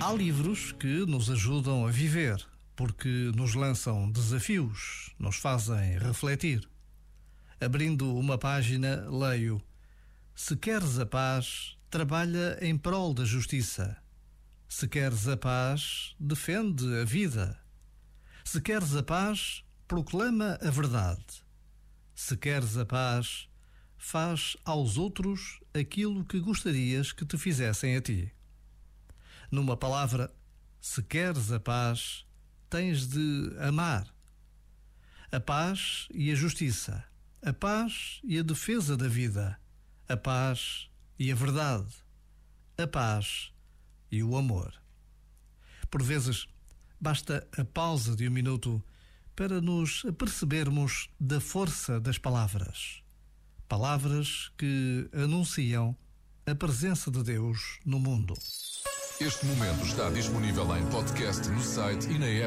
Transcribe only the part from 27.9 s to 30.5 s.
a ti. Numa palavra,